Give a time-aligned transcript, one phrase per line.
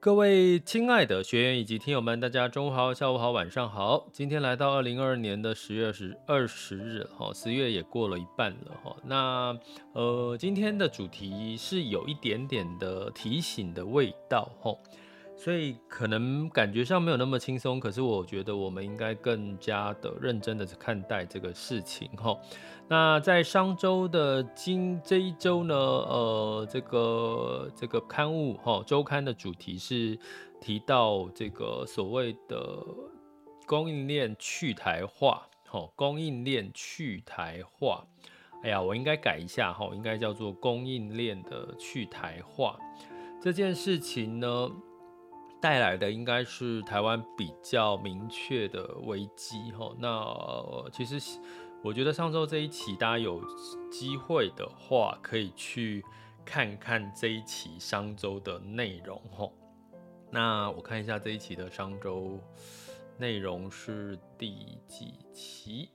[0.00, 4.06] 各位亲爱的学员以及听友们，大家中午好、下午好、晚上好。
[4.12, 8.96] 今天来到二零二二年的十月十二十日，哈，十月也过了一半了，哈。
[9.04, 9.58] 那
[9.94, 14.72] 呃，今天的主题是有一点点的提醒的味道，哈。
[15.38, 22.36] 所以可能感觉上没有那么轻松，可是我觉得我们应该更加的认真的去看待这个事情哈。
[22.88, 30.18] 那在上周的今这一周呢，呃，这个这个刊物哈周刊的主题是
[30.60, 32.84] 提到这个所谓的
[33.64, 38.04] 供应链去台化，哈，供应链去台化。
[38.64, 42.76] 哎呀，我应该改一下哈，应该叫做供应链的去台化
[43.40, 44.68] 这件事情呢。
[45.60, 49.94] 带来的应该是台湾比较明确的危机哈。
[49.98, 51.38] 那、其实
[51.82, 53.42] 我觉得上周这一期大家有
[53.90, 56.04] 机会的话，可以去
[56.44, 59.50] 看看这一期商周的内容哈。
[60.30, 62.38] 那我看一下这一期的商周
[63.16, 65.90] 内容是第几期？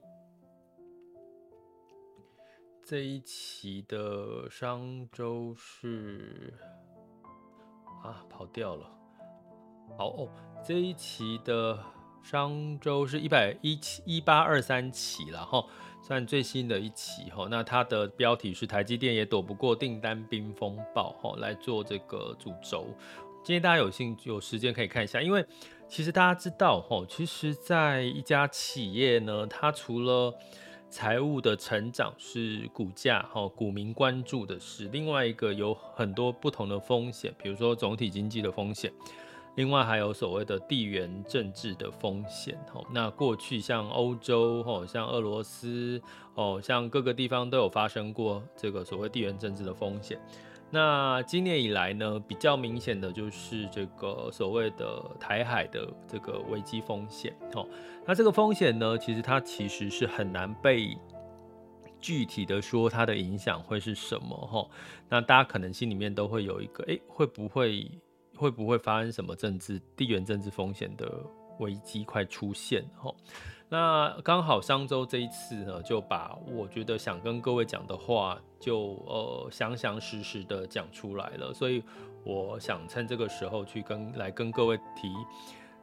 [2.86, 6.54] 这一期的商周是
[8.04, 9.03] 啊，跑掉了。
[9.98, 10.28] 好哦，
[10.66, 11.78] 这一期的
[12.24, 15.64] 商周是一百一七一八二三期了哈，
[16.02, 17.48] 算最新的一期哈。
[17.50, 22.88] 那它的标题是台积电也躲不过订单冰风暴哈，来做这个主轴。
[23.44, 25.46] 今天大家有兴趣有时间可以看一下，因为
[25.88, 30.34] 其实大家知道哈，其实在一家企业呢，它除了
[30.90, 38.92] 财务的成长是股价哈股民关注的事，另外一个有很多不同的风险，比如说总体经济的风险。
[39.56, 46.02] 另外还有所谓的地缘政治的风险，吼，那过去像欧洲，吼，像俄罗斯，
[46.34, 50.20] 哦，像各个地方都有发生过这个所谓地缘政治的风险。
[50.72, 57.70] 那今年以来呢，比较明显的就是这个所谓的台海的这个危机风险，吼，
[58.08, 60.98] 那这个风险呢，其实它其实是很难被
[62.02, 64.72] 具体的说它的影响会是什么，吼，
[65.08, 67.88] 那大家可能心里面都会有一个，诶，会不会？
[68.36, 71.24] 会不会发生什么政治地缘政治风险的
[71.60, 72.84] 危机快出现？
[72.98, 73.14] 哈，
[73.70, 81.54] 那刚好上周这一次呢，就把我觉得想跟各位讲的话就，呃详详实实的讲出来了。
[81.54, 81.84] 所以
[82.24, 85.10] 我想趁这个时候去跟来跟各位提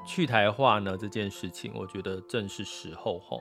[0.06, 3.38] 去台化呢这件事情，我觉得正是时候哈。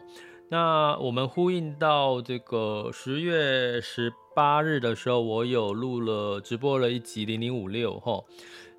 [0.51, 8.23] 那我们呼应到这个十月十八日的时候，我有录了直播了一集零零五六哈。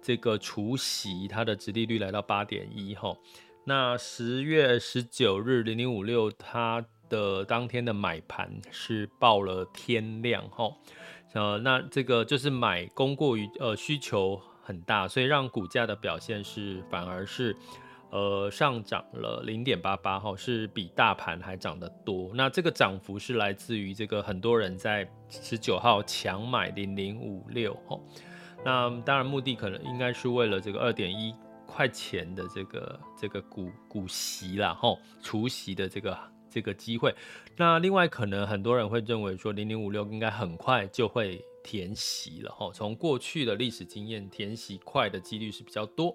[0.03, 3.16] 这个除息，它的殖利率来到八点一哈。
[3.65, 10.75] 那十月十九日零零五六，它的当天的买盘是报了天量哈。
[11.34, 17.55] 呃，那这个就是买供过于呃需求很大，所以让股价的表现是反而是
[18.11, 22.31] 呃上涨了零点八八哈，是比大盘还涨得多。
[22.35, 28.00] 那这个涨幅是来自于这个很多人在十九号抢买零零五六哈。
[28.65, 31.35] 那当然，目的可能应该是为了这个二点一
[31.67, 36.19] 块钱的这个这个股股息啦，吼，除息的这个
[36.51, 37.15] 这个机会。
[37.57, 42.71] 那另外，可能很多人会认为说，零零五六应该很快就会填息了，吼。
[42.71, 46.15] 从过去的历史经验，填息快的几率是比较多。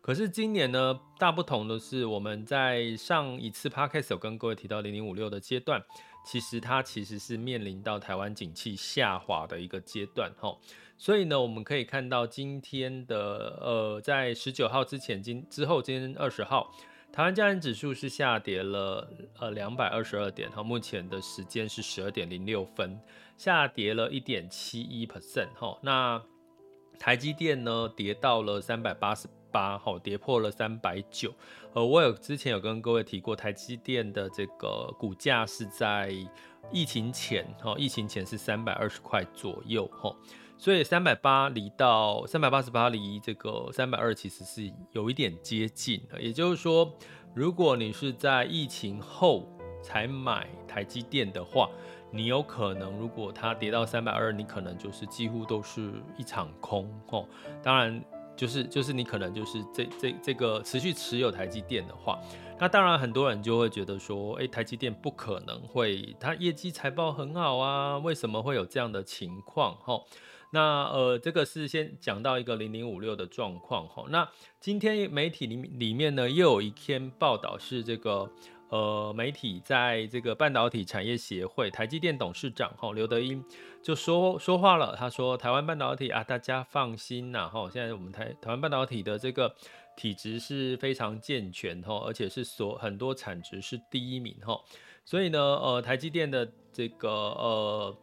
[0.00, 5.80] 可是今年呢，大不同的是，我们在上一次 podcast 有跟各位提到零零五六的阶段，
[6.24, 10.58] 其实它其实是面临到台湾景气下滑的一个阶段，吼。
[11.02, 16.72] 所以呢，我们可以看到今天的呃，在十九号之前，今之后今天二十号，
[17.10, 19.10] 台湾加权指数是下跌了
[19.40, 22.96] 呃两百二十二点，哈，目前的时间是十二点零六分，
[23.36, 26.22] 下跌了一点七一 percent，哈，那
[27.00, 31.34] 台积电呢跌到了三百八十八，哈，跌破了三百九，
[31.72, 36.14] 呃，我有之前有跟各位提过，台积电的这个股价是在
[36.70, 40.14] 疫情前，哈，疫情前是三百二十块左右，哈。
[40.62, 46.88] 所以三百八离到三百八十八离这个三百二其实是有一点接近的，也就是说，
[47.34, 49.44] 如果你是在疫情后
[49.82, 51.68] 才买台积电的话，
[52.12, 57.26] 你有可能如果它跌到三百二，你可能就是几乎都是一场空哦。
[57.60, 58.00] 当然，
[58.36, 62.20] 就是就是你可能就是这这这个持续持有台积电的话，
[62.56, 69.74] 那当然很多人就会觉得说，诶，台积电不可能会，它业绩财报很好啊，为什么会有这样的情况？
[69.78, 70.00] 哈。
[70.54, 74.04] 那呃，这个是先讲到一个零零五六的状况哈。
[74.10, 74.28] 那
[74.60, 78.30] 今天媒体里里面呢，又有一篇报道是这个
[78.68, 83.42] 呃，媒体在这个半导体产业协会台积电董事长哈刘德英
[83.82, 89.54] 就说说话了，他说台湾半导体啊，大家放心呐哈，现在我们台台湾半导体的这个
[89.96, 94.60] 体质是非常健全哈，而且是所很多产值是第一名哈，
[95.06, 97.96] 所以呢呃，台积电的这个呃。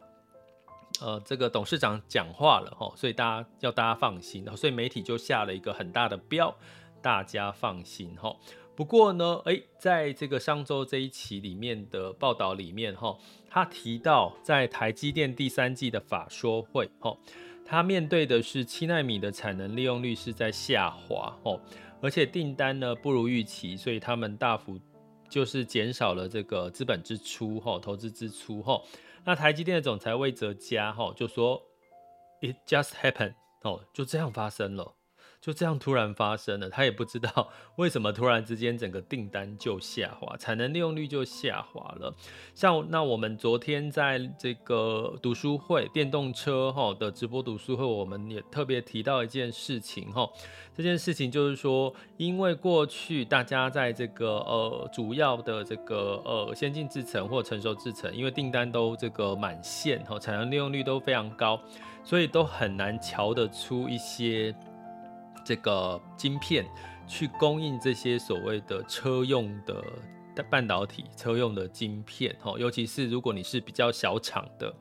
[1.00, 6.54] 呃，这个董事长讲话了哈，所以大家要大家放心，所以媒体就下了一个很大的标，
[7.00, 8.36] 大家放心哈。
[8.76, 13.16] 不过呢，诶，在这个上周这一期里面的报道里面哈，
[13.48, 17.16] 他提到在台积电第三季的法说会哈，
[17.64, 21.60] 他面对的是七奈米的产能利用率是在下滑哦，
[22.00, 24.78] 而且订单呢不如预期，所以他们大幅
[25.28, 28.80] 就是减少了这个资本支出哈，投资支出哈。
[29.24, 31.62] 那台积电的总裁魏哲嘉哈就说
[32.40, 34.94] ，It just happened 哦，就这样发生了。
[35.40, 42.14] 就这样突然发生了，他也不知道 为什么突然之间整个订单就下滑，产能利用率就下滑了。
[42.54, 50.28] 像那我们昨天在这个读书会电动车哈的直播读书会，我们也特别提到一件事情哈，
[50.76, 61.58] 这件事情就是说，因为过去大家在这个呃主要的这个呃先进制程或成熟制程，因为订单都这个满线哈，产能利用率都非常高，
[62.04, 64.54] 所以都很难瞧得出一些。
[65.50, 66.64] 这个晶片
[67.08, 69.82] 去供应这些所谓的车用的
[70.48, 74.72] 半导体、车用的晶片，哈，尤其是如果你是比较小厂的、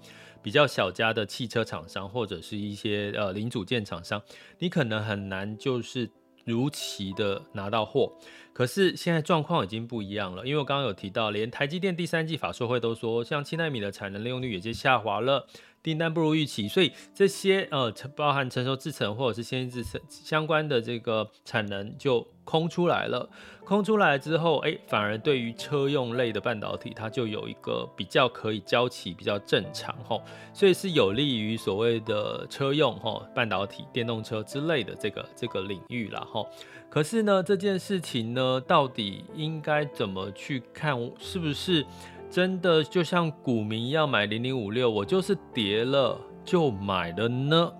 [0.43, 4.21] 比较小家的汽车厂商，或者是一些呃零组件厂商，
[4.59, 6.07] 你可能很难就是
[6.45, 8.13] 如期的拿到货。
[8.53, 15.47] 可是现在状况已经不一样了，因为我刚刚有提到，连台积电第三季法说会都说，像七纳米的产能利用率已经下滑了。
[15.81, 23.29] 订单不如预期，所以这些呃，包含成熟制程或者是先进制程相关的这个产能就空出来了。
[23.63, 30.23] 空出来之后，哎，反而对于车用类的半导体，它就有一个比较可以交期比较正常吼，
[30.53, 36.49] 所以是有利于所谓的车用吼半导体、电动车之类的这个这个领域啦吼。
[36.89, 40.97] 可是呢，这件事情呢，到底应该怎么去看？
[41.19, 41.85] 是不是？
[42.29, 47.71] 真的就像股民一样买零零五六，我就是跌了就买了呢？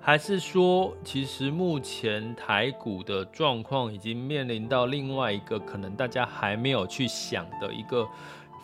[0.00, 8.08] 还是说，其实目前台股的状况已经面临到另外一个可能大家还没有去想的一个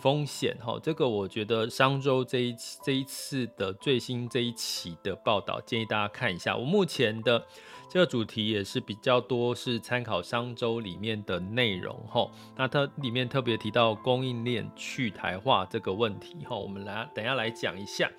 [0.05, 0.55] 风险？
[0.63, 6.55] 哈，这个我觉得商周这一这一次的最新这一期的报道，建议大家看一下。
[6.55, 7.43] 我目前的。
[7.87, 12.29] 这个主题也是比较多，是参考商周里面的内容哈。
[12.57, 18.11] 那它里面特别提到供应链去台化这个问题哈，我们来等下来讲一下。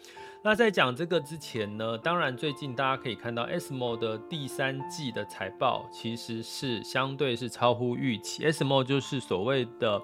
[0.46, 8.44] 那在讲这个之前呢，当然最近大家可以看到 ASML 的第三季的财报其实是相对是超乎预期。
[8.44, 10.00] ASML 就是所谓的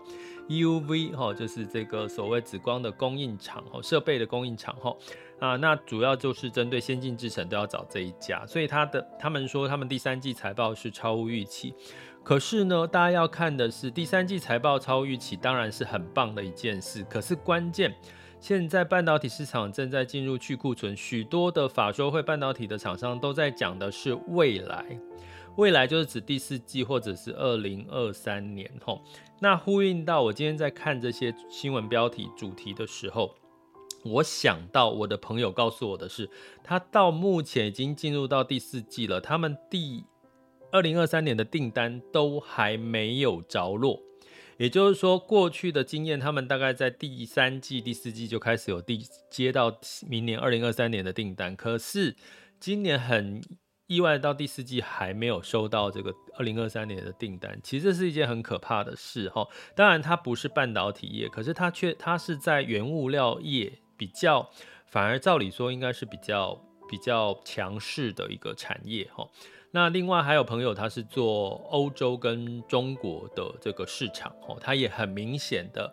[0.49, 4.92] EUV 哈，就是这个所谓紫光的供应厂哈，设备的供应厂哈。
[5.38, 11.72] 啊，那主要就是针对先进制程都要找这一家，所以他的他们说他们第三季财报是超乎预期。
[12.25, 17.06] 可是呢，大家要看的是第三季财报超预期，当然是很棒的一件事。
[17.08, 17.94] 可是关键，
[18.42, 24.84] 现在半导体市场正在进入去库存，许多的法说会半导体的厂商都在讲的是未来，
[25.56, 29.00] 未来就是指第四季或者是二零二三年吼。
[29.38, 33.32] 那呼应到我今天在看这些新闻标题主题的时候。
[34.04, 36.28] 我想到我的朋友告诉我的是，
[36.64, 40.02] 他到目前已经进入到第四季了，他们第
[40.72, 44.02] 二零二三年的订单都还没有着落，
[44.62, 49.76] 也就是说，过去的经验，他们大概在第三季、第四季就开始有第接到
[50.09, 52.14] 明年二零二三年的订单，可是
[52.61, 53.42] 今年很
[53.88, 59.49] 意外到第四季还没有收到这个二零二三年的订单，其实这是一件很可怕的事哈。
[59.75, 64.49] 当然它不是半导体业，可是它却它是在原物料业比较，
[64.87, 69.28] 反而照理说应该是比较比较强势的一个产业哈。
[69.72, 75.92] 那另外还有朋友他是做欧洲跟中国的这个市场哦，他也很明显的。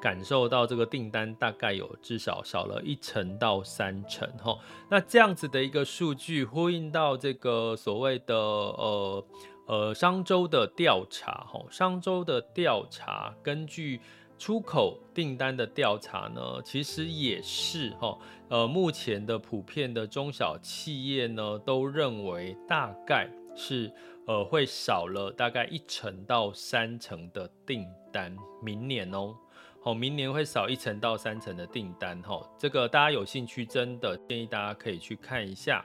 [0.00, 4.56] 感受到这个订单大概有至少少了一成到三成哈，
[4.88, 9.26] 那这样子的一个数据呼应到这个所谓的呃
[9.66, 14.00] 呃商周的调查哈，商周的调查根据
[14.38, 18.16] 出口订单的调查呢，其实也是哈
[18.48, 23.92] 呃目前的普遍的中小企业呢都认为大概是
[24.26, 29.34] 呃会少了大概一成到三成的订单，明年哦。
[29.80, 35.84] 好，明年会少一成到三成的订单，哈，这个大家有兴趣，真的建议大家可以去看一下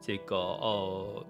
[0.00, 1.26] 这个呃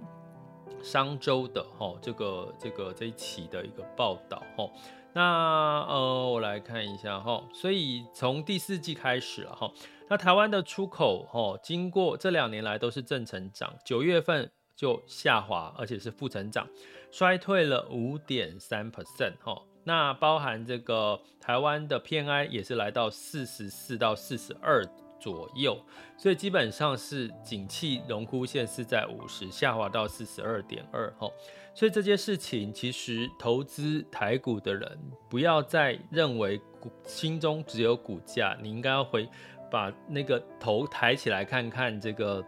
[0.83, 4.69] 商周的哈这个这个这一期的一个报道，哈，
[5.15, 9.71] 那呃我来看一下哈，所以从第四季开始了哈，
[10.11, 16.69] 那台湾的出口哈，经过这两年来都是正成长，九月份就下滑，而且是负成长，
[17.13, 19.63] 衰退了五点三 percent，哈。
[19.85, 24.83] 那包含这个台湾的 PMI 也是来到四十四到四十二
[25.21, 25.79] 左右，
[26.17, 31.29] 所以基本上是景气荣枯线是在五十下滑到四十二点二哈，
[31.75, 39.29] 所以这件事情其实投资台股的人不要再认为股心中只有股价，你应该要回
[39.71, 42.45] 把那个头抬起来看看这个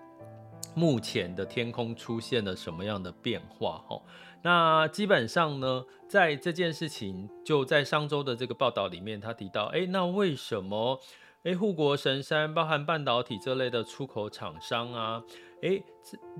[0.74, 4.00] 目前的天空出现了什么样的变化哈。
[4.42, 11.00] 那基本上呢，在这件事情就在上周的这个报道里面，他提到，哎，那为什么，
[11.42, 15.20] 哎，护国神山包含半导体这类的出口厂商啊，
[15.62, 15.82] 哎，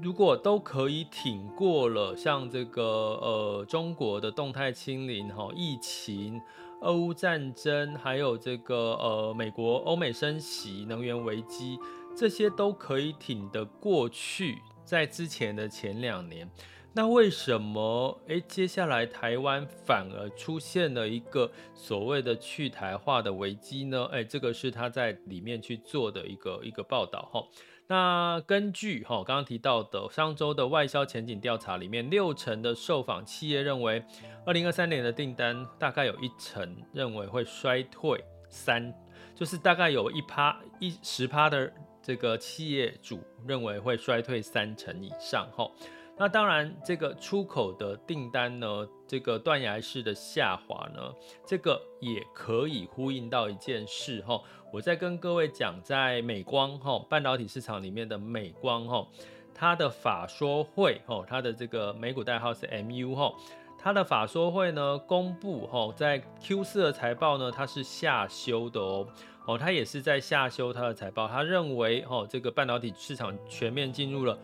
[0.03, 6.41] 如果都可以挺过了像这个呃中国的动态清零、哈疫情、
[6.83, 11.79] 俄乌战争，还有这个呃美国欧美升息、能源危机，
[12.15, 16.49] 这些都可以挺得过去，在之前的前两年。
[16.93, 24.07] 那为什么诶，接下来台湾反而出现了一个所谓的去台化的危机呢？
[24.13, 27.43] 诶，这个是他在里面去做的一个一个报道哈。
[27.89, 34.05] 那根据哈刚刚提到的上周的外销前景调查里面，六成的受访企业认为，
[34.45, 38.93] 二零二三年的订单大概有一成认为会衰退三，
[39.35, 45.71] 就是大概有一趴一十趴的这个企业主认为会衰退三成以上哈。
[46.19, 51.15] 那当然，这个出口的订单呢，这个断崖式的下滑呢，
[51.47, 54.41] 这个也可以呼应到一件事哈。
[54.73, 59.07] 我在跟各位讲，在美光哈半导体市场里面的美光哈，
[59.55, 63.33] 它的法说会哈，它的这个美股代号是 MU 哈，
[63.79, 69.07] 它的法说会呢公布哈，在 Q 四的财报呢，它是下修的哦，
[69.47, 74.37] 哦，它也是在下修它的财报，他认为哈，这个半导体市场全面进入了。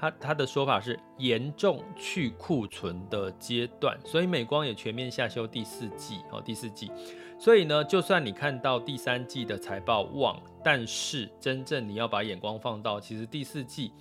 [0.00, 6.90] 他他的说法是严重去库存的阶段，所以美光也全面下修第四季哦，第四季。
[7.38, 13.92] 所以呢，就算你看到第三季的财报旺，但是真正你要把眼光放到，其实第四季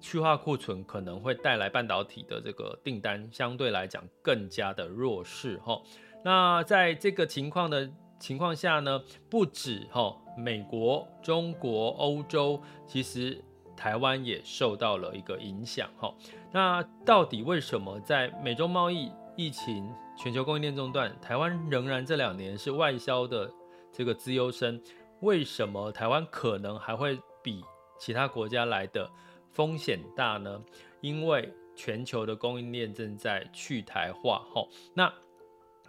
[0.00, 5.82] 去化库存可能会带来半导体的这个订单相对来讲更加的弱势哈。
[6.24, 13.42] 那在这个情况的情况下呢，不止哈美国、中国、欧洲，其实。
[13.78, 16.12] 台湾也受到了一个影响，哈。
[16.50, 23.48] 那到底为什么在美洲贸易疫情、全球供应链中断，台湾仍然这两年是外销的
[23.92, 24.82] 这个资优生？
[25.20, 27.64] 为什么台湾可能还会比
[27.98, 29.08] 其他国家来的
[29.52, 30.60] 风险大呢？
[31.00, 34.66] 因为全球的供应链正在去台化，哈。
[34.92, 35.12] 那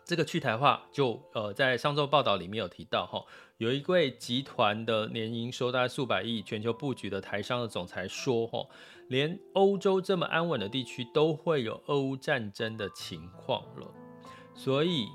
[0.09, 3.23] 这个去台化就呃，在上周报道里面有提到，哈。
[3.57, 8.65] 有一位集团的年营收大概数百亿、全球布局的台商的总裁说：“哈，
[9.09, 13.85] 连欧洲这么安稳的地区都会有俄乌战争的情况了，
[14.55, 15.09] 所以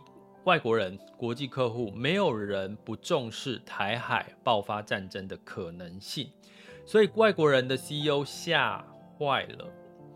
[0.44, 6.30] 外国人、国际客户没有人不重视台海爆发战争的可能性，
[6.86, 8.86] 所以外国人的 CEO 吓
[9.18, 9.66] 坏了。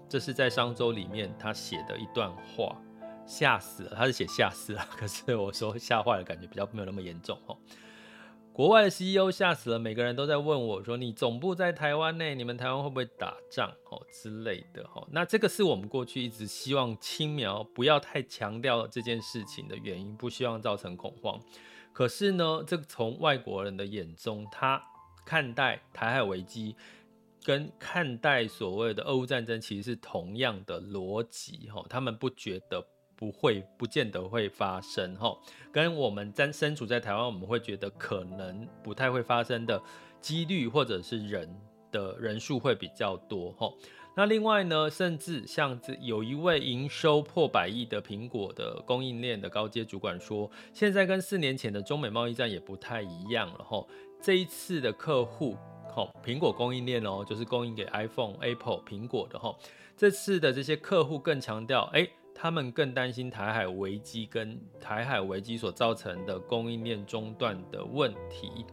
[0.09, 2.81] 这是在商周里面他写的一段话，
[3.29, 3.95] 吓死了。
[3.95, 7.57] 他是写吓死了， 可是我说吓坏了，感觉比较没有那么严重，吼。”
[8.53, 21.41] 国外的 CEO 吓死了，每个人都在问我说：“你总部在台湾内，你们台湾会不会打仗哦之类的？”哈，那这个是我们过去一直希望轻描，不要太强调这件事情的原因，不希望造成恐慌。
[21.93, 24.83] 可是呢，这从外国人的眼中，他
[25.25, 26.75] 看待台海危机，
[27.45, 32.85] 跟看待所谓的俄乌战争其实是同样的逻辑哈，他们不觉得
[33.19, 35.37] 不会，不见得会发生哈，
[35.73, 39.83] 跟我们在身处在台湾，我们会觉得可能不太会发生的
[40.21, 41.53] 几率，或者是人
[41.91, 43.69] 的人数会比较多哈。
[44.15, 53.85] 那另外呢，甚至像这有一位营收破百亿的苹果的供应链的高阶主管说，现在跟四年前的中美贸易战也不太一样了哈。
[54.23, 55.57] 这一次的客户，
[55.89, 59.53] 哈，苹果供应链哦，就是供应给 iPhone、Apple、苹果的哈。
[59.97, 62.09] 这次的这些客户更强调，哎，
[62.41, 68.65] 他们更担心台海危机跟台海危机所造成的供应链中断的问题。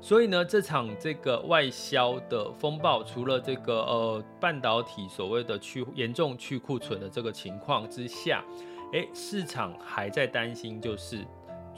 [0.00, 8.44] 所以呢，这场这个外销的风暴，除了这个呃半导体所谓的去严重去库存的这个情况之下，
[8.92, 11.26] 诶，市场还在担心就是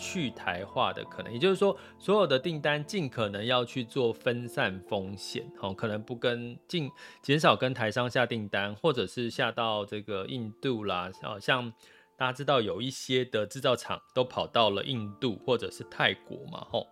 [0.00, 6.90] 去台化的可能，也就是说，所有的订单尽可能要去做分散风险，哦，可能不跟尽
[7.20, 11.70] 减少跟台商下订单，或者是下到这个印度啦，哦，像
[12.16, 16.86] 大家知道有一些的制造厂都跑到了印度或者是泰国嘛，吼。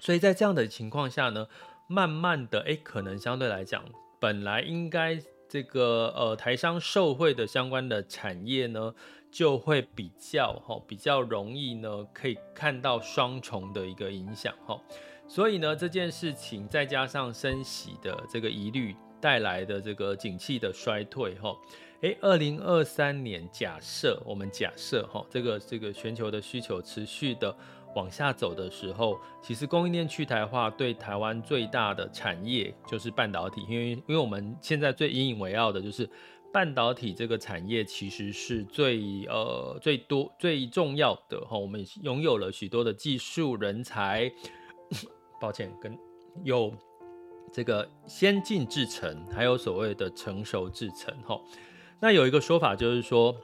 [0.00, 1.46] 所以在这样的情况下呢，
[1.86, 3.84] 慢慢的，哎，可能相对来讲，
[4.18, 8.94] 本来应该这个呃台商受惠的相关的产业呢，
[9.32, 14.78] 就会比较哈，比较容易呢，可以看到双重的一个影响哈。
[15.26, 21.56] 所以呢，这件事情再加上升息的这个疑虑带来的这个景气的衰退哈，
[22.02, 27.52] 哎，二零二三年假设我们假设哈，这个这个全球的需求持续的。
[27.94, 36.08] 往下走的时候，其实供应链去台化对台湾最大的产业就是半导体，因为因为我们现在最引以为傲的就是
[36.52, 41.56] 半导体这个产业，其实是最呃最多最重要的哈。
[41.56, 44.30] 我们拥有了许多的技术人才，
[45.40, 45.98] 抱歉，跟
[46.44, 46.74] 有
[47.52, 51.40] 这个先进制程，还有所谓的成熟制程哈。
[52.00, 53.34] 那有一个说法就是说，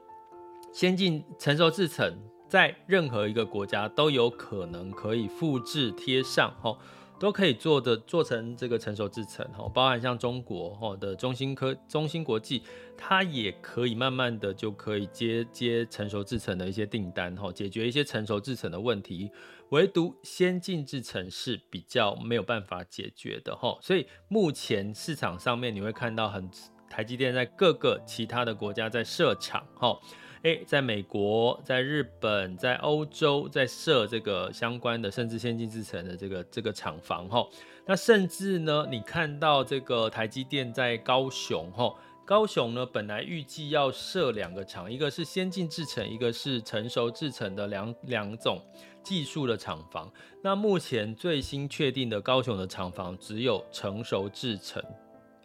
[0.73, 2.17] 先进成熟制程。
[2.49, 6.79] 在任何一个国家都有可能可以复制贴上，吼，
[7.19, 12.63] 都可以做的做成这个成熟制程，吼，包含像中国，吼的中芯科、中芯国际，
[12.97, 19.31] 它也可以慢慢的就可以接接成熟制程的一些订单，吼，解决一些成熟制程的问题，
[19.71, 26.49] 唯独先进制程是比较没有办法解决的，吼，所以目前市场上面你会看到很
[26.89, 30.01] 台积电在各个其他的国家在设厂，吼。
[30.43, 37.47] 诶，在美国、在日本、在欧洲，在设这个相关的甚至先进制程的这个这个厂房哈。
[37.87, 41.93] 那甚至呢，你看到这个台积电在高雄哈，
[42.25, 48.61] 高雄呢本来预计要设两个厂，一个是先进制程，一个是成熟制程的两两种
[49.03, 50.13] 技术的厂房。
[50.43, 54.81] 那目前最新确定的高雄的厂房只有成熟制程，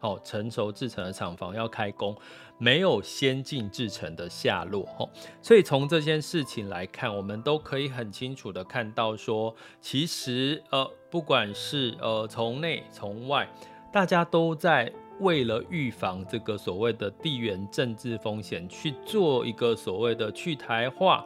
[0.03, 2.15] 哦，成熟制成的厂房要开工。
[2.59, 5.09] 没有先进制成的下落哦，
[5.41, 13.49] 所以从这件事情来看，我们都可以很清楚的看到说，其实呃，不管是呃从内从外，
[13.91, 14.89] 大家都在
[15.19, 21.25] 为了预防这个所谓的地缘政治风险，去做一个所谓的去台化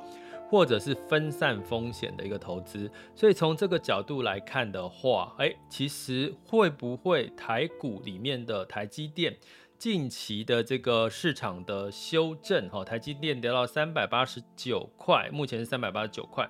[0.49, 2.89] 或者是分散风险的一个投资。
[3.15, 9.35] 所以从这个角度来看的话，哎，其实会不会台股里面的台积电？
[9.77, 16.49] 近期的这个市场的修正，哈，台积电跌到三百八十九块，目前是三百八十九块，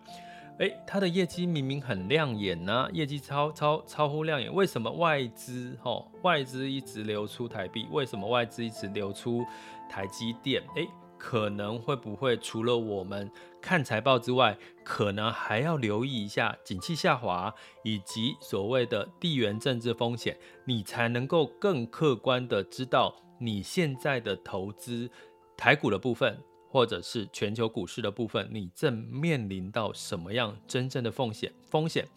[0.60, 7.86] 诶，它的业绩明明很亮眼呢、啊，业绩超超超乎亮眼，为什么外资，哈，外资一直流出台币？
[7.92, 9.44] 为什么外资一直流出
[9.90, 10.64] 台积电？
[10.78, 13.30] 诶，可能会不会除了我们
[13.62, 17.54] 看财报之外，可能还要留意一下景气下滑
[17.84, 25.10] 以及所谓的地缘政治风险，你才能够更客观的知道你现在的投资
[25.56, 32.08] 台股的部分，或者是全球股市的部分，你正面临到什么样真正的风险风险，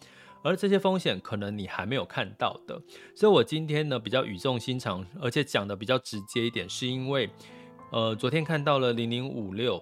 [0.43, 2.81] 而这些风险可能你还没有看到的。
[3.15, 7.29] 所以我今天呢比较语重心长，而且讲的比较直接一点，是因为
[7.91, 9.81] 呃昨天看到了零零五六。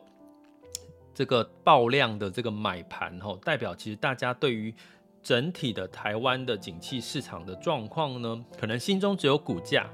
[1.12, 4.74] 这个爆量的这个买盘，吼，代表其实大家对于
[5.22, 9.89] 整体的台湾的景气市场的状况呢，可能心中只有股价，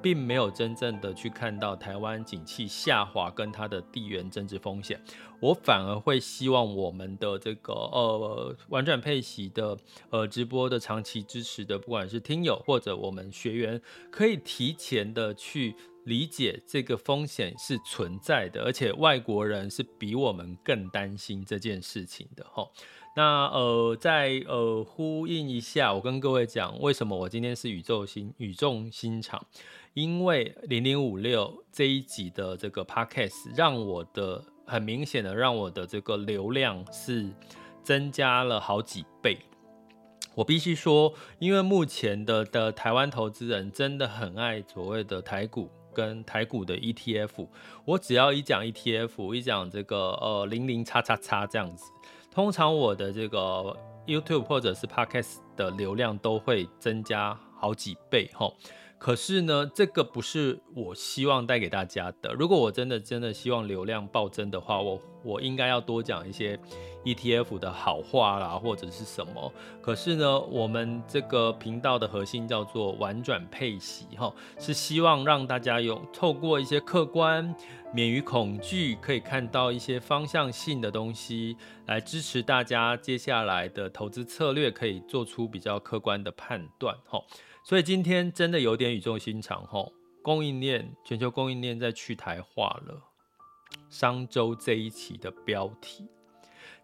[0.00, 4.98] 并没有真正的去看到台湾景气下滑跟它的地缘政治风险。
[5.40, 9.76] 我反而会希望我们的这个呃玩转配息的
[10.08, 22.68] 呃直播的长期支持的，不管是听友或者我们学员，可以提前的去理解这个风险是存在的，而且外国人是比我们更担心这件事情的齁。
[23.14, 29.44] 那呃，再呃呼应一下，我跟各位讲，为什么我今天是语重心语重心长？
[29.92, 37.28] 因为零零五六这一集的这个 podcast 让我的很明显的让我的这个流量是
[37.82, 39.36] 增加了好几倍。
[40.34, 47.46] 我必须说，因为目前的的台湾投资人真的很爱所谓的台股跟台股的 ETF，
[47.84, 51.90] 我只要一讲 ETF，一讲这个呃零零叉叉叉这样子。
[52.30, 53.76] 通常我的这个
[54.06, 58.50] YouTube 或者是 Podcast 的流量都会增加好几倍哈，
[59.02, 62.32] 可是呢，这个不是我希望带给大家的。
[62.34, 66.56] 如果我真的真的希望流量暴增的话，我我应该要多讲一些
[67.04, 69.52] ETF 的好话啦，或者是什么。
[69.80, 77.52] 可是呢，我们这个频道的核心叫做玩转配息哈，是希望让大家用透过一些客观。
[77.94, 86.96] 免于恐惧，可以看到一些方向性的东西，来支持大家接下来的投资策略，可以做出比较客观的判断。
[87.04, 87.26] 吼，
[87.64, 89.64] 所以今天真的有点语重心长。
[89.66, 93.02] 吼，供应链，全球供应链在去台化了。
[93.88, 96.06] 商周这一期的标题，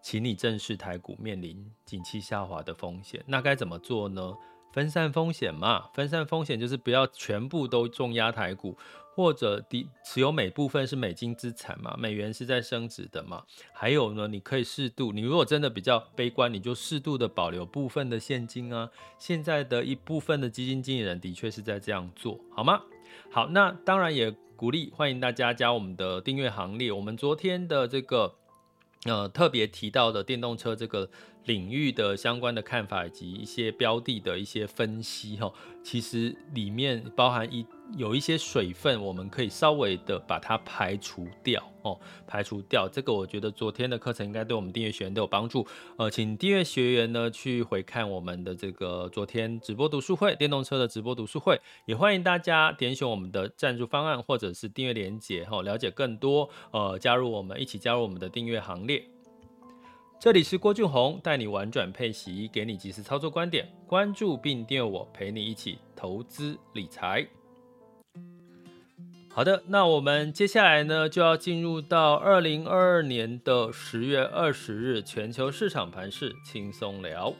[0.03, 3.23] 请你正视台股面临景气下滑的风险。
[3.27, 4.35] 那该怎么做呢？
[4.73, 8.77] 分散风险嘛，分散风险就是不要全部都重压台股。
[9.19, 13.43] 或者的持有每部分是美金资产嘛，美元是在升值的嘛。
[13.73, 18.89] 还有呢，你可以适度，你如果真的比较悲观，你就适度的保留部分的现金啊。
[19.19, 22.81] 现在的一部分的基金经理人的确是在这样做，好吗？
[23.29, 26.93] 好，那当然也鼓励欢迎大家加我们的订阅行列。
[26.93, 28.37] 我们昨天的这个
[29.03, 31.11] 呃特别提到的电动车这个。
[31.49, 35.51] 领域的相关的看法以及一些标的的一些分析哈，
[35.83, 45.67] 其实里面包含一有一些水分，我们可以稍微的把它排除掉哦，排除掉这个，我觉得昨天的课程应该对我们订阅学员都有帮助。
[45.97, 59.03] 呃，请订阅学员呢去回看我们的这个昨天直播读书会电动车的直播读书会，也欢迎大家点选我们的赞助方案或者是订阅连接哈，了解更多呃，加入我们一起加入我们的订阅行列。
[60.21, 63.69] 这里是郭俊宏，带你玩转配息，给你及时操作观点。
[63.87, 67.25] 关注并订阅我，陪你一起投资理财。
[69.31, 77.33] 好的，那我们接下来呢，就要进入到二零二二年的十月二十日全球市场盘势轻松聊。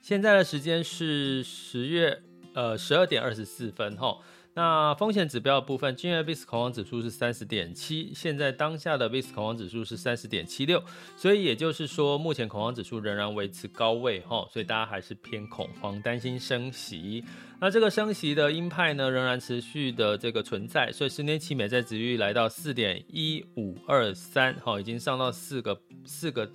[0.00, 2.22] 现在的时间是十月
[2.54, 4.16] 呃十二点二十四分哈。
[4.54, 10.82] 那风险指标部分，今日 VIX 恐慌指数是三十点七，现在当下的 VIX 恐慌指数是三十点七六，
[11.16, 17.24] 所以也就是说，目前恐慌指数仍然维持高位哈，所以大家还是偏恐慌，担心升息。
[17.58, 26.50] 那这个升息的鹰派呢，仍然持续的这个存在，所以十年期美债殖利率来到四点一五二三，哈，已经上到四个四个。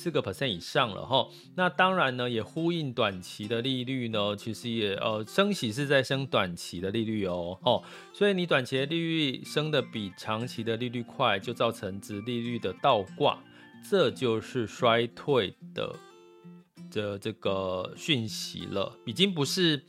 [0.00, 7.82] 四个 percent 以上了哈，那当然呢，也呼应短期的利率呢，其实也呃升息是在升短期的利率哦，哦，
[8.12, 13.42] 所以你短期的利率升得比长期的利率快，就造成殖利率的倒挂，
[13.90, 15.96] 这就是衰退的
[16.92, 19.82] 的这个讯息了，已经不是。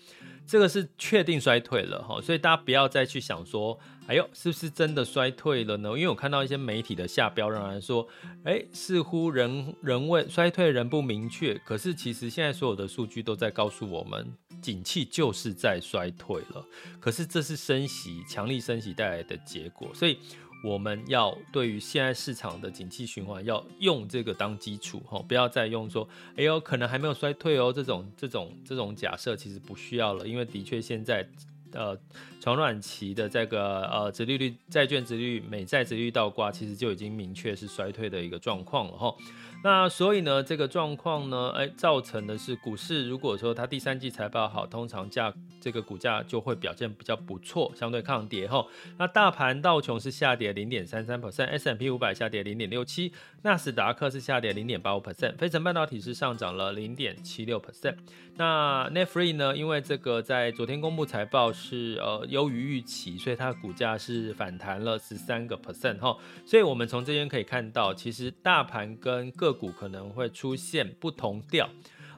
[0.49, 5.89] 这个是确定衰退了哈，所以大家不要再去想说，哎呦，是不是真的衰退了呢？
[5.89, 8.07] 因为我看到一些媒体的下标仍然说，
[8.45, 11.53] 哎，似乎仍仍未衰退，仍不明确。
[11.63, 16.65] 可是其实现在所有的数据都在告诉我们，景气就是在衰退了。
[16.99, 20.17] 可是这是升息，强力升息带来的结果，所以。
[20.61, 31.25] 我们要对于现在市场的景气循环，要用这个当基础哈，不要再用说，哎呦，可能还没有衰退哦，这种这种这种假设其实不需要了，因为的确现在，
[31.71, 31.97] 呃，
[32.41, 39.15] 长短期的这个呃，殖利率、债券殖利率、美债殖利率倒挂，其实就已经明确是衰退的一个状况了哈。
[39.63, 48.65] 那所以呢，这个状况呢，哎，造成的是股市，如果说它第三季财报好，通常价这个股价就会表现比较不错，相对抗跌哈。
[48.97, 53.11] 那大盘道琼是下跌零点三三 percent，S&P 五百下跌零点六七，
[53.43, 57.95] 纳斯达克是下跌零点八五 percent，费城半导体是上涨了零点七六 percent。
[58.35, 66.17] 那 Net-Free 呢，因为这个在昨天公布财报是呃优于预期，所以它股价是反弹了十三个 percent 哈。
[66.45, 71.69] 所以我们从这边可以看到，其实大盘跟个股可能会出现不同调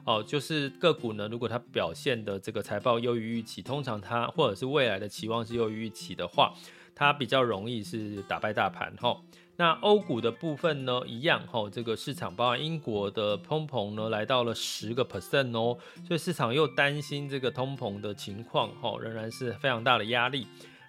[0.04, 6.54] 哦，就是个股呢，如果它表现的这个财报优于预期，通常它或者是未来的期望是优于预期的话，
[6.94, 9.20] 它比较容易是打败大盘哈。
[9.56, 20.46] 那欧股的部分呢，一样哈，这个市场包括英国的通膨呢，来到了十个 percent 哦，所以市场又担心这个通膨的情况哈，仍然是非常大的压力。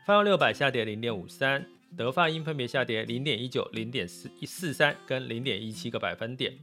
[0.08, 6.58] 泛欧六百下跌零点五三，德法英分别下跌零点一九、零点四一四三跟零点一七个百分点。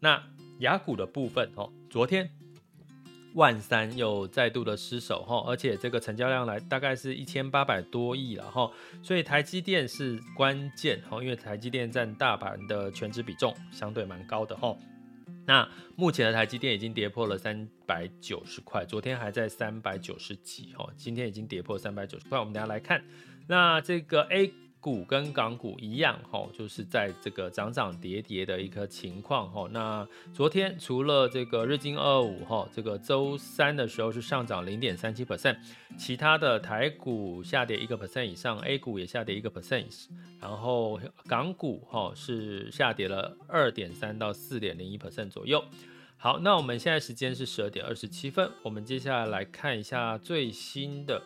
[0.00, 0.22] 那
[0.60, 2.30] 雅股的部分哦，昨天。
[3.34, 8.68] 万三又再度的失守哈，而且这个成交量来大概是一千八百多亿了哈，
[9.00, 14.76] 所以台积电是关键哈，因为台积电占大盘的全值比重相对蛮高的哈。
[15.46, 22.40] 那目前的台积电已经跌破了三百九十块，昨天还在三百九十几哈，今天已经跌破三百九十块。
[22.40, 23.04] 我们等下来看，
[23.46, 24.52] 那这个 A。
[24.80, 29.68] 股跟港股一样，哈，就是在这个涨涨跌跌的一个情况，哈。
[29.72, 35.56] 那昨天除了这个日经二五，哈，这个周三的时候是上涨零点三七 percent，
[35.98, 40.06] 其他的台股下跌一个 percent 以上，A 股也下跌一个 percent，
[40.40, 45.64] 然后港股，哈，是下跌了二点三到四点零一 percent 左右。
[46.16, 51.22] 好，那我们现在时间是十二点二十七分，我们接下来来看一下最新的。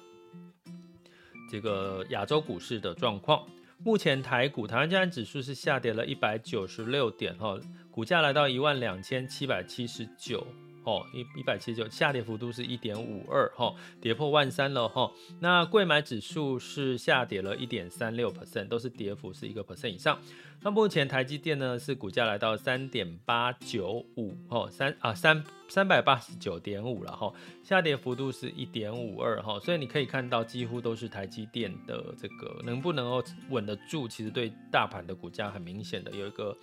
[1.52, 7.60] 这个亚洲股市的状况，目前台股台湾加权指数是下跌了一百九十六点，哈，
[7.90, 10.46] 股价来到一万两千七百七十九。
[10.84, 15.12] 哦，一一百七十九，下跌幅度是一点五二，哈，跌破万三了，哈。
[15.38, 20.18] 那柜买指数是下跌了一点三六 percent，都是跌幅是一个 percent 以上。
[20.60, 27.32] 那目前台积电呢是股价来到三点八九五，哦，三啊三三百八十九点五了，哈，
[27.62, 29.58] 下跌幅度是一点五二，哈。
[29.58, 36.54] 所以你可以看到，几乎都是台积电的这个能不能够稳得住，其实对大盘的股价很明显的有一个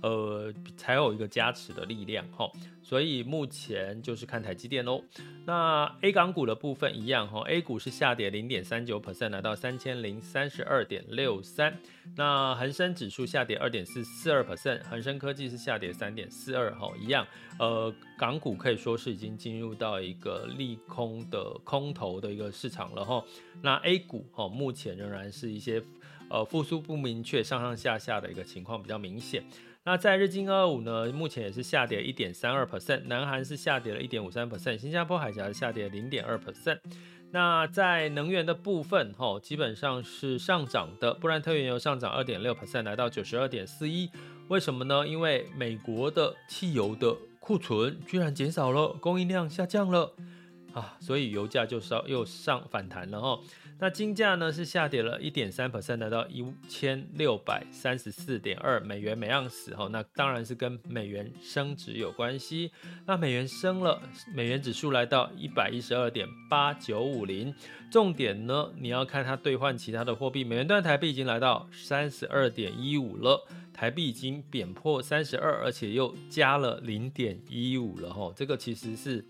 [0.00, 2.50] 呃才有一个加持的力量，哈。
[2.82, 5.02] 所以目前就是看台积电喽。
[5.46, 11.78] 那 A 港股的部分一样哈，A 股是下跌零点三九 percent，来到三千零三十二点六三。
[12.16, 17.26] 那恒生指数下跌二点四四二 percent，恒生科技是下跌三点四二哈，一样。
[17.58, 23.24] 呃，港股可以说是已经进入到一个利空的空头的一个市场了哈。
[23.62, 25.82] 那 A 股哈，目前仍然是一些
[26.30, 29.44] 呃复苏不明确，上上下下的一个情况比较明显。
[29.86, 36.78] 那在日经二五呢，目前也是下跌一点三二 percent，南韩是下跌了一点五三 percent，新加坡海峡是下跌零点二 percent。
[37.30, 44.08] 那在能源的部分，吼，基本上是上涨的，布兰特原油上涨二点六 percent，来到九十二点四一。
[44.48, 45.06] 为什么呢？
[45.06, 50.14] 因为美国的汽油的库存居然减少了，供应量下降了
[50.72, 53.40] 啊，所以油价就稍又上反弹了，哦。
[53.84, 59.86] 那金价呢是下跌了一点三 percent，来到一千六百三十四点二美元每盎司哈。
[59.92, 62.70] 那当然是跟美元升值有关系。
[63.04, 64.00] 那美元升了，
[64.34, 67.54] 美元指数来到一百一十二点八九五零。
[67.90, 78.32] 重点呢，你要看它兑换其他的货币，美元兑台币已经来到三十二点一五了，台币已经贬破三十二，而且又加了零点一五了哈。
[78.34, 79.22] 这个其实是。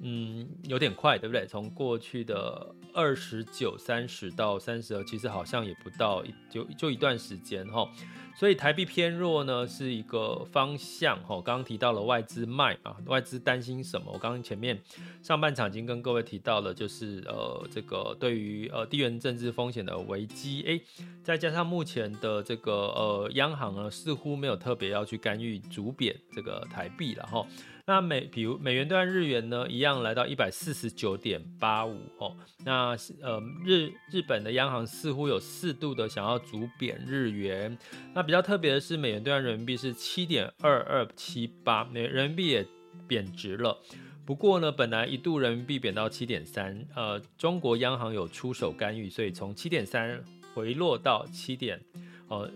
[0.00, 1.44] 嗯，有点快，对不对？
[1.44, 7.88] 从过去的二十九、三十到三十二，其实好像也不到一就就一段时间哈。
[8.36, 11.40] 所以台币偏弱呢，是一个方向哈。
[11.40, 14.10] 刚刚提到了外资卖啊，外资担心什么？
[14.12, 14.76] 我刚刚前面
[15.22, 20.80] 上半场已经跟各位提到了，就是呃这个对于呃地缘政治风险的危机，哎，
[21.22, 27.46] 再加上目前的这个呃央行呢，似乎没有特别要去干预逐贬这个台币了哈。
[27.88, 32.36] 那美，比如美元兑日元呢，一样来到一百四十九点八五哦。
[32.62, 37.78] 那呃，日日本的央行似乎有适度的想要逐贬日元。
[38.12, 42.66] 那比较特别的是，美元兑换人民币是七点二二七八，美人民币也
[43.06, 43.78] 贬值了。
[44.26, 50.22] 不过呢，本来一度人民币贬到七点三，呃，中国央行有出手干预，所以从七点三
[50.52, 51.80] 回落到七点，
[52.28, 52.50] 呃，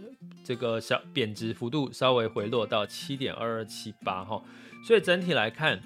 [0.45, 4.43] 这个小贬值幅度稍微回落到七点二二七八哈。
[4.83, 5.81] 所以整体来看，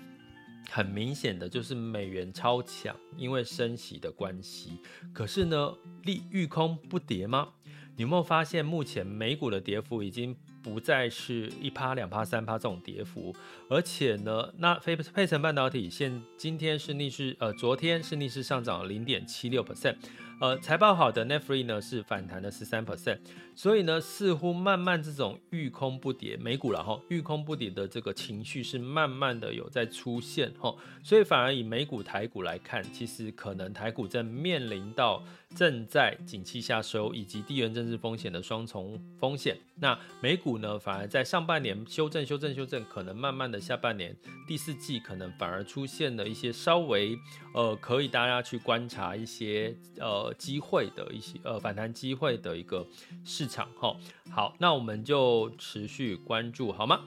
[0.70, 4.80] 很明显的就是美元超强，因为升息的关系。
[5.12, 7.48] 可是呢，利遇空不跌吗？
[7.96, 13.35] 你有没有发现，目前美股的跌幅已经不再是一趴、两趴、三趴这种跌幅，
[13.70, 19.96] 而且呢，那费费城半导体现今天是逆势，呃，昨天是逆势上涨零点七六 percent。
[20.38, 23.18] 呃，财报好的 Netflix 呢是反弹了十三 percent，
[23.55, 39.57] 所以呢，似乎慢慢这种遇空不跌，美股然后遇空不跌的这个情绪是慢慢的有在出现哈，所以反而以美股台股来看，其实可能台股正面临到正在景气下收以及地缘政治风险的双重风险。
[39.79, 44.14] 那美股呢，反而在上半年修正、修正、修正，可能慢慢的下半年
[44.46, 47.18] 第四季可能反而出现了一些稍微
[47.55, 52.87] 呃可以大家去观察一些呃机会的一些呃反弹机会的一个
[53.25, 53.97] 市场哈。
[54.31, 57.01] 好，那我们就持续关注好吗？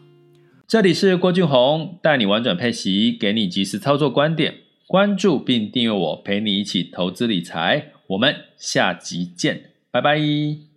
[0.68, 4.56] 这里是郭俊宏，带你玩转配息，给你及时操作观点，
[4.86, 7.92] 关注并订阅我，陪你一起投资理财。
[8.08, 10.69] 我们下集见，拜拜。